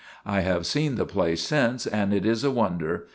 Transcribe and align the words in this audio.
I 0.25 0.39
have 0.41 0.65
seen 0.65 0.95
the 0.95 1.05
play 1.05 1.35
since, 1.35 1.85
and 1.85 2.11
it 2.11 2.25
is 2.25 2.43
a 2.43 2.49
wonder. 2.49 3.05